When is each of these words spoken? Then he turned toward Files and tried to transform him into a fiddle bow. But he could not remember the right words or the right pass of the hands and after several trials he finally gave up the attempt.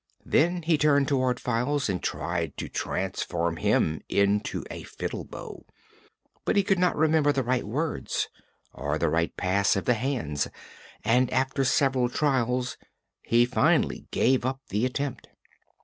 Then 0.25 0.63
he 0.63 0.79
turned 0.79 1.07
toward 1.07 1.39
Files 1.39 1.87
and 1.87 2.01
tried 2.01 2.57
to 2.57 2.67
transform 2.67 3.57
him 3.57 4.01
into 4.09 4.63
a 4.71 4.81
fiddle 4.81 5.25
bow. 5.25 5.63
But 6.43 6.55
he 6.55 6.63
could 6.63 6.79
not 6.79 6.95
remember 6.95 7.31
the 7.31 7.43
right 7.43 7.63
words 7.67 8.27
or 8.73 8.97
the 8.97 9.09
right 9.11 9.37
pass 9.37 9.75
of 9.75 9.85
the 9.85 9.93
hands 9.93 10.47
and 11.05 11.29
after 11.31 11.63
several 11.63 12.09
trials 12.09 12.77
he 13.21 13.45
finally 13.45 14.07
gave 14.09 14.43
up 14.43 14.59
the 14.69 14.87
attempt. 14.87 15.27